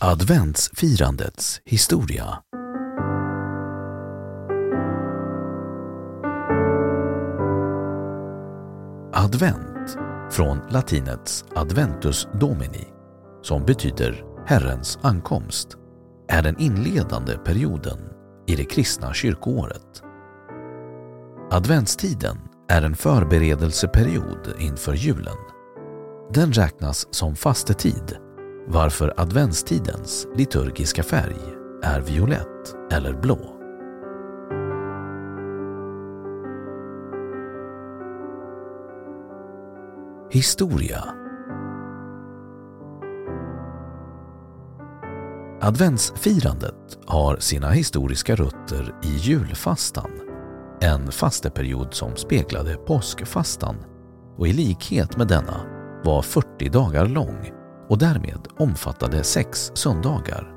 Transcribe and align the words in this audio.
Adventsfirandets 0.00 1.60
historia 1.64 2.38
Advent, 9.12 9.96
från 10.30 10.58
latinets 10.70 11.44
adventus 11.54 12.28
domini, 12.40 12.84
som 13.42 13.64
betyder 13.64 14.24
Herrens 14.46 14.98
ankomst, 15.02 15.68
är 16.28 16.42
den 16.42 16.58
inledande 16.58 17.38
perioden 17.38 17.98
i 18.46 18.56
det 18.56 18.64
kristna 18.64 19.14
kyrkoåret. 19.14 20.02
Adventstiden 21.50 22.36
är 22.68 22.82
en 22.82 22.96
förberedelseperiod 22.96 24.54
inför 24.58 24.94
julen. 24.94 25.38
Den 26.34 26.52
räknas 26.52 27.14
som 27.14 27.36
fastetid 27.36 28.25
varför 28.68 29.14
adventstidens 29.16 30.26
liturgiska 30.36 31.02
färg 31.02 31.36
är 31.82 32.00
violett 32.00 32.76
eller 32.90 33.12
blå. 33.12 33.52
Historia 40.30 41.04
Adventsfirandet 45.60 46.98
har 47.06 47.36
sina 47.36 47.70
historiska 47.70 48.34
rötter 48.34 48.94
i 49.02 49.08
julfastan, 49.08 50.10
en 50.80 51.12
fasteperiod 51.12 51.94
som 51.94 52.16
speglade 52.16 52.74
påskfastan 52.74 53.76
och 54.36 54.48
i 54.48 54.52
likhet 54.52 55.16
med 55.16 55.28
denna 55.28 55.60
var 56.04 56.22
40 56.22 56.68
dagar 56.68 57.06
lång 57.06 57.55
och 57.88 57.98
därmed 57.98 58.48
omfattade 58.58 59.24
sex 59.24 59.70
söndagar. 59.74 60.52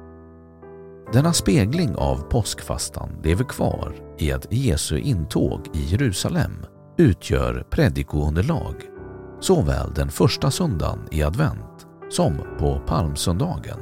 Denna 1.13 1.33
spegling 1.33 1.95
av 1.95 2.17
påskfastan 2.17 3.09
lever 3.23 3.43
kvar 3.43 3.95
i 4.17 4.31
att 4.31 4.53
Jesu 4.53 4.99
intåg 4.99 5.67
i 5.73 5.83
Jerusalem 5.83 6.65
utgör 6.97 7.65
predikounderlag 7.69 8.75
såväl 9.39 9.93
den 9.95 10.09
första 10.09 10.51
söndagen 10.51 11.07
i 11.11 11.23
advent 11.23 11.87
som 12.09 12.37
på 12.59 12.81
palmsöndagen. 12.87 13.79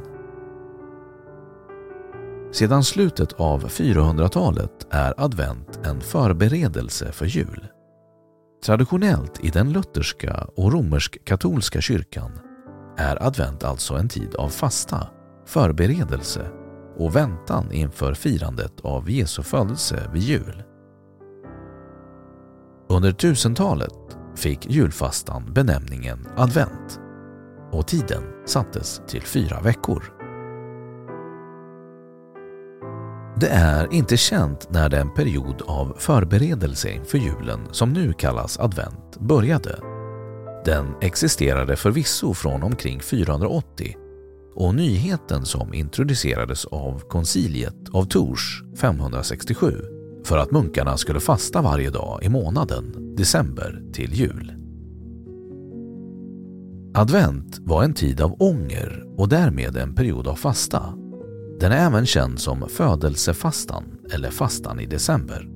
Sedan 2.52 2.84
slutet 2.84 3.34
av 3.34 3.68
400-talet 3.68 4.88
är 4.90 5.14
advent 5.18 5.80
en 5.84 6.02
förberedelse 6.02 7.12
för 7.12 7.26
jul. 7.26 7.68
Traditionellt 8.66 9.46
i 9.46 9.50
den 9.50 9.74
lutherska 9.74 10.48
och 10.56 10.72
romersk-katolska 10.72 11.82
kyrkan 11.82 12.32
är 12.98 13.24
advent 13.24 13.64
alltså 13.64 13.94
en 13.94 14.10
tid 14.10 14.36
av 14.36 14.50
fasta, 14.50 15.08
förberedelse 15.46 16.52
och 16.98 17.16
väntan 17.16 17.72
inför 17.72 18.14
firandet 18.14 18.74
av 18.84 19.10
Jesu 19.10 19.44
födelse 19.44 20.10
vid 20.14 20.22
jul. 20.22 20.64
Under 22.90 23.12
tusentalet 23.12 24.18
fick 24.36 24.70
julfastan 24.70 25.54
benämningen 25.54 26.28
advent 26.38 27.00
och 27.72 27.88
tiden 27.88 28.24
sattes 28.46 29.02
till 29.08 29.22
fyra 29.22 29.62
veckor. 29.62 30.14
Det 33.40 33.48
är 33.50 33.94
inte 33.94 34.18
känt 34.18 34.68
när 34.70 34.90
den 34.90 35.14
period 35.14 35.62
av 35.66 35.96
förberedelse 35.98 36.90
inför 36.90 37.18
julen 37.18 37.60
som 37.72 37.94
nu 37.94 38.14
kallas 38.14 38.60
advent 38.60 39.18
började 39.20 39.80
den 40.68 40.86
existerade 41.02 41.76
förvisso 41.76 42.34
från 42.34 42.64
omkring 42.64 43.00
480 43.00 43.96
och 44.56 44.76
nyheten 44.76 45.46
som 45.46 45.74
introducerades 45.74 46.66
av 46.66 47.00
konciliet 47.00 47.90
av 47.92 48.06
Tours 48.06 48.64
567 48.78 49.82
för 50.26 50.38
att 50.38 50.52
munkarna 50.52 50.98
skulle 50.98 51.20
fasta 51.20 51.62
varje 51.62 51.90
dag 51.90 52.24
i 52.24 52.30
månaden 52.30 53.16
december 53.16 53.84
till 53.94 54.14
jul. 54.14 54.54
Advent 56.94 57.60
var 57.60 57.84
en 57.84 57.94
tid 57.94 58.22
av 58.22 58.36
ånger 58.42 59.04
och 59.18 59.30
därmed 59.30 59.78
en 59.78 59.96
period 59.96 60.28
av 60.28 60.36
fasta. 60.36 60.94
Den 61.60 61.72
är 61.72 61.88
även 61.88 62.06
känd 62.06 62.40
som 62.40 62.70
födelsefastan 62.70 63.84
eller 64.12 64.30
fastan 64.30 64.80
i 64.80 64.86
december. 64.86 65.50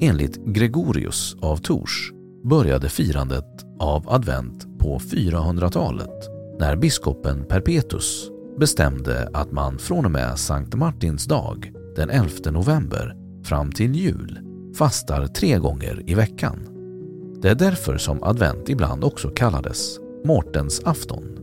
Enligt 0.00 0.44
Gregorius 0.46 1.36
av 1.40 1.56
Tours 1.56 2.12
började 2.44 2.88
firandet 2.88 3.64
av 3.78 4.08
advent 4.08 4.78
på 4.78 4.98
400-talet 4.98 6.28
när 6.58 6.76
biskopen 6.76 7.44
Perpetus 7.44 8.30
bestämde 8.58 9.30
att 9.32 9.52
man 9.52 9.78
från 9.78 10.04
och 10.04 10.10
med 10.10 10.38
Sankt 10.38 10.74
Martins 10.74 11.24
dag 11.24 11.72
den 11.96 12.10
11 12.10 12.30
november 12.50 13.16
fram 13.44 13.72
till 13.72 13.94
jul 13.94 14.38
fastar 14.78 15.26
tre 15.26 15.58
gånger 15.58 16.02
i 16.06 16.14
veckan. 16.14 16.58
Det 17.42 17.50
är 17.50 17.54
därför 17.54 17.98
som 17.98 18.22
advent 18.22 18.68
ibland 18.68 19.04
också 19.04 19.28
kallades 19.28 19.98
Mårtens 20.24 20.82
afton. 20.84 21.38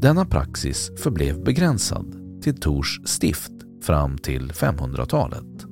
Denna 0.00 0.24
praxis 0.24 0.90
förblev 0.96 1.44
begränsad 1.44 2.16
till 2.42 2.60
Tors 2.60 3.00
stift 3.04 3.52
fram 3.82 4.18
till 4.18 4.52
500-talet. 4.52 5.66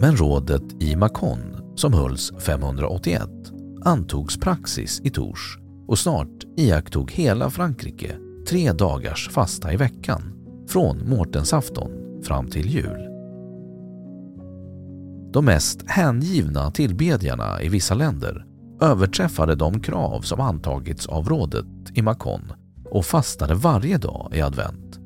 Men 0.00 0.16
rådet 0.16 0.82
i 0.82 0.96
Macon 0.96 1.61
som 1.74 1.92
hölls 1.92 2.32
581 2.38 3.28
antogs 3.84 4.36
praxis 4.36 5.00
i 5.04 5.10
Tours 5.10 5.58
och 5.86 5.98
snart 5.98 6.44
iakttog 6.56 7.12
hela 7.12 7.50
Frankrike 7.50 8.16
tre 8.48 8.72
dagars 8.72 9.28
fasta 9.28 9.72
i 9.72 9.76
veckan 9.76 10.22
från 10.68 11.08
Mårtensafton 11.08 11.90
fram 12.22 12.48
till 12.48 12.68
jul. 12.68 13.08
De 15.32 15.44
mest 15.44 15.82
hängivna 15.86 16.70
tillbedjarna 16.70 17.62
i 17.62 17.68
vissa 17.68 17.94
länder 17.94 18.46
överträffade 18.80 19.54
de 19.54 19.80
krav 19.80 20.20
som 20.20 20.40
antagits 20.40 21.06
av 21.06 21.28
rådet 21.28 21.66
i 21.94 22.02
Macon 22.02 22.52
och 22.90 23.04
fastade 23.04 23.54
varje 23.54 23.98
dag 23.98 24.32
i 24.34 24.40
advent. 24.40 24.98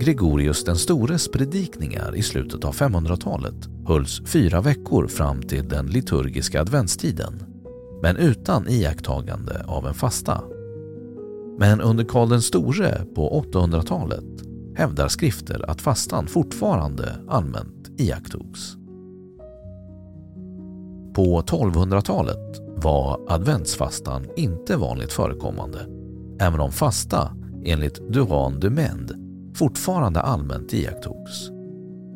Gregorius 0.00 0.64
den 0.64 0.76
stores 0.76 1.30
predikningar 1.30 2.16
i 2.16 2.22
slutet 2.22 2.64
av 2.64 2.74
500-talet 2.74 3.68
hölls 3.86 4.22
fyra 4.26 4.60
veckor 4.60 5.06
fram 5.06 5.42
till 5.42 5.68
den 5.68 5.86
liturgiska 5.86 6.60
adventstiden. 6.60 7.42
men 8.02 8.16
utan 8.16 8.68
iakttagande 8.68 9.64
av 9.66 9.86
en 9.86 9.94
fasta. 9.94 10.40
Men 11.58 11.80
under 11.80 12.04
Karl 12.04 12.28
den 12.28 12.42
store 12.42 13.04
på 13.14 13.44
800-talet 13.52 14.24
hävdar 14.76 15.08
skrifter 15.08 15.70
att 15.70 15.80
fastan 15.80 16.26
fortfarande 16.26 17.16
allmänt 17.28 17.90
iakttogs. 17.98 18.76
På 21.14 21.40
1200-talet 21.40 22.60
var 22.76 23.20
adventsfastan 23.28 24.26
inte 24.36 24.76
vanligt 24.76 25.12
förekommande, 25.12 25.78
även 26.40 26.60
om 26.60 26.72
fasta 26.72 27.36
enligt 27.64 28.12
Durand 28.12 28.60
de 28.60 28.70
Mende 28.70 29.14
fortfarande 29.54 30.20
allmänt 30.20 30.72
iakttogs. 30.72 31.51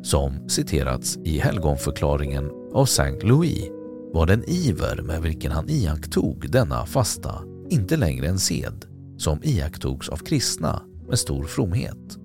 Som 0.07 0.49
citerats 0.49 1.17
i 1.23 1.39
helgonförklaringen 1.39 2.51
av 2.73 2.85
Saint 2.85 3.23
Louis 3.23 3.69
var 4.13 4.25
den 4.25 4.43
iver 4.49 5.01
med 5.01 5.21
vilken 5.21 5.51
han 5.51 5.69
iakttog 5.69 6.51
denna 6.51 6.85
fasta 6.85 7.43
inte 7.69 7.97
längre 7.97 8.27
en 8.27 8.39
sed 8.39 8.85
som 9.17 9.39
iakttogs 9.43 10.09
av 10.09 10.17
kristna 10.17 10.81
med 11.07 11.19
stor 11.19 11.43
fromhet. 11.43 12.17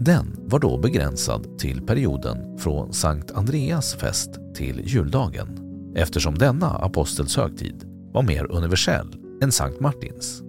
Den 0.00 0.36
var 0.38 0.58
då 0.58 0.78
begränsad 0.78 1.58
till 1.58 1.82
perioden 1.82 2.58
från 2.58 2.92
Sankt 2.92 3.30
Andreas 3.30 3.94
fest 3.94 4.30
till 4.54 4.82
juldagen 4.84 5.48
eftersom 5.96 6.38
denna 6.38 6.70
apostels 6.70 7.36
högtid 7.36 7.84
var 8.12 8.22
mer 8.22 8.52
universell 8.52 9.16
än 9.42 9.52
Sankt 9.52 9.80
Martins. 9.80 10.42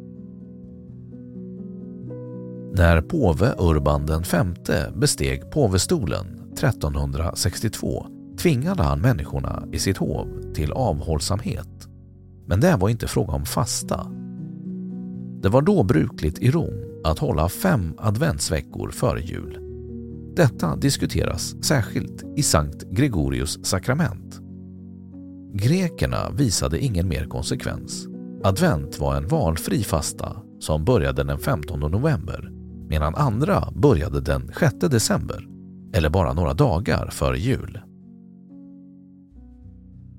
När 2.77 3.01
påve 3.01 3.55
Urban 3.57 4.05
V 4.05 4.73
besteg 4.95 5.51
påvestolen 5.51 6.25
1362 6.53 8.07
tvingade 8.39 8.83
han 8.83 9.01
människorna 9.01 9.63
i 9.71 9.79
sitt 9.79 9.97
hov 9.97 10.53
till 10.53 10.71
avhållsamhet. 10.71 11.87
Men 12.45 12.59
det 12.59 12.75
var 12.75 12.89
inte 12.89 13.07
fråga 13.07 13.33
om 13.33 13.45
fasta. 13.45 14.07
Det 15.41 15.49
var 15.49 15.61
då 15.61 15.83
brukligt 15.83 16.39
i 16.39 16.51
Rom 16.51 17.01
att 17.03 17.19
hålla 17.19 17.49
fem 17.49 17.93
adventsveckor 17.97 18.91
före 18.91 19.21
jul. 19.21 19.59
Detta 20.35 20.75
diskuteras 20.75 21.63
särskilt 21.63 22.23
i 22.35 22.43
Sankt 22.43 22.83
Gregorius 22.91 23.65
sakrament. 23.65 24.39
Grekerna 25.53 26.29
visade 26.29 26.79
ingen 26.79 27.07
mer 27.07 27.25
konsekvens. 27.25 28.07
Advent 28.43 28.99
var 28.99 29.15
en 29.15 29.27
valfri 29.27 29.83
fasta 29.83 30.41
som 30.59 30.85
började 30.85 31.23
den 31.23 31.39
15 31.39 31.79
november 31.79 32.54
medan 32.87 33.15
andra 33.15 33.71
började 33.75 34.21
den 34.21 34.51
6 34.59 34.75
december 34.79 35.47
eller 35.93 36.09
bara 36.09 36.33
några 36.33 36.53
dagar 36.53 37.09
före 37.11 37.39
jul. 37.39 37.79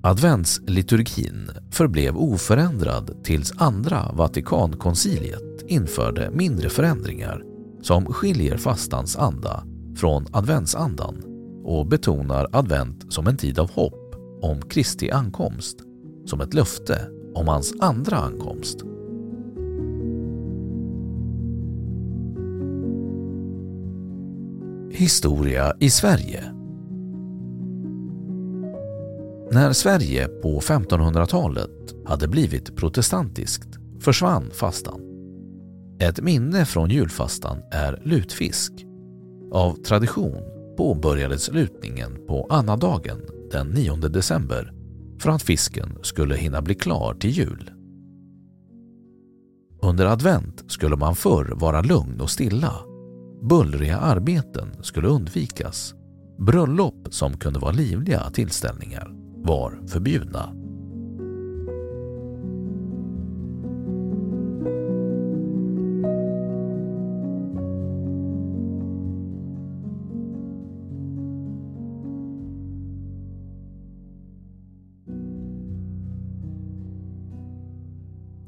Adventsliturgin 0.03 1.49
förblev 1.71 2.17
oförändrad 2.17 3.23
tills 3.23 3.53
andra 3.57 4.11
Vatikankonciliet 4.13 5.63
införde 5.67 6.31
mindre 6.31 6.69
förändringar 6.69 7.43
som 7.81 8.05
skiljer 8.05 8.57
fastans 8.57 9.17
anda 9.17 9.63
från 9.95 10.25
adventsandan 10.31 11.23
och 11.63 11.87
betonar 11.87 12.47
advent 12.51 13.13
som 13.13 13.27
en 13.27 13.37
tid 13.37 13.59
av 13.59 13.71
hopp 13.71 14.15
om 14.41 14.61
Kristi 14.61 15.11
ankomst, 15.11 15.77
som 16.25 16.41
ett 16.41 16.53
löfte 16.53 17.01
om 17.35 17.47
hans 17.47 17.73
andra 17.79 18.17
ankomst. 18.17 18.77
Historia 24.97 25.73
i 25.79 25.89
Sverige 25.89 26.43
När 29.51 29.73
Sverige 29.73 30.27
på 30.27 30.59
1500-talet 30.59 31.95
hade 32.05 32.27
blivit 32.27 32.75
protestantiskt 32.75 33.67
försvann 33.99 34.51
fastan. 34.53 35.01
Ett 35.99 36.21
minne 36.21 36.65
från 36.65 36.89
julfastan 36.89 37.57
är 37.71 38.01
lutfisk. 38.05 38.73
Av 39.51 39.73
tradition 39.73 40.43
påbörjades 40.77 41.51
lutningen 41.51 42.27
på 42.27 42.47
annandagen 42.49 43.17
den 43.51 43.67
9 43.67 43.95
december 43.95 44.73
för 45.19 45.29
att 45.29 45.43
fisken 45.43 45.97
skulle 46.01 46.35
hinna 46.35 46.61
bli 46.61 46.75
klar 46.75 47.13
till 47.13 47.31
jul. 47.31 47.71
Under 49.81 50.05
advent 50.05 50.71
skulle 50.71 50.95
man 50.95 51.15
förr 51.15 51.53
vara 51.55 51.81
lugn 51.81 52.21
och 52.21 52.29
stilla. 52.29 52.73
Bullriga 53.41 53.97
arbeten 53.97 54.83
skulle 54.83 55.07
undvikas. 55.07 55.93
Bröllop 56.37 57.07
som 57.09 57.37
kunde 57.37 57.59
vara 57.59 57.71
livliga 57.71 58.29
tillställningar 58.29 59.11
var 59.35 59.79
förbjudna. 59.87 60.53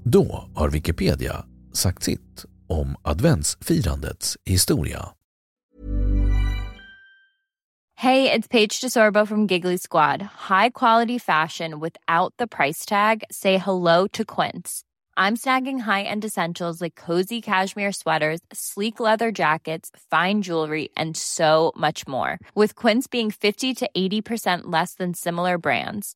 Då 0.04 0.50
har 0.54 0.70
Wikipedia 0.70 1.46
sagt 1.74 2.04
sitt 2.04 2.46
om 2.70 2.96
adventsfirandets 3.04 4.38
historia. 4.46 5.14
Hey, 7.96 8.32
it's 8.32 8.48
Paige 8.48 8.80
DeSorbo 8.80 9.28
from 9.28 9.46
Giggly 9.46 9.76
Squad. 9.76 10.22
High 10.22 10.70
quality 10.70 11.18
fashion 11.18 11.82
without 11.82 12.34
the 12.38 12.48
price 12.48 12.86
tag. 12.86 13.26
Say 13.30 13.58
hello 13.58 14.08
to 14.14 14.24
Quince. 14.24 14.84
I'm 15.18 15.36
snagging 15.36 15.82
high-end 15.82 16.24
essentials 16.24 16.80
like 16.82 16.96
cozy 16.96 17.42
cashmere 17.42 17.92
sweaters, 17.92 18.40
sleek 18.54 19.02
leather 19.02 19.34
jackets, 19.34 19.92
fine 20.10 20.44
jewelry, 20.44 20.88
and 20.96 21.18
so 21.18 21.74
much 21.76 22.08
more. 22.08 22.40
With 22.56 22.76
Quince 22.76 23.06
being 23.08 23.32
50 23.32 23.74
to 23.74 23.90
80% 23.98 24.62
less 24.68 24.94
than 24.94 25.14
similar 25.14 25.58
brands 25.58 26.16